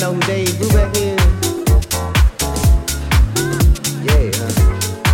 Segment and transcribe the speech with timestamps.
[0.00, 0.66] know who Dave is.
[4.04, 4.30] Yeah.
[4.42, 4.52] Uh,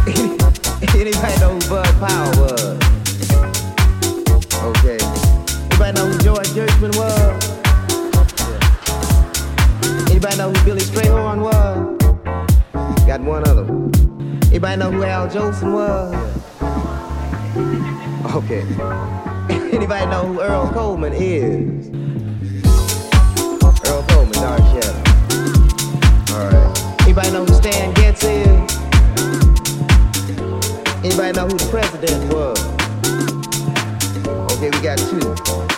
[0.99, 2.79] anybody know who Bud Powell was?
[4.63, 4.99] Okay.
[5.71, 6.51] Anybody know who George
[6.97, 7.43] was?
[10.11, 13.07] Anybody know who Billy Strayhorn was?
[13.07, 13.65] Got one other.
[14.49, 16.15] Anybody know who Al was?
[18.35, 18.63] Okay.
[19.73, 22.02] Anybody know who Earl Coleman is?
[27.03, 28.49] Anybody know who Stan Getz is?
[31.05, 32.59] Anybody know who the president was?
[34.57, 35.72] Okay, we got two.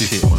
[0.00, 0.29] We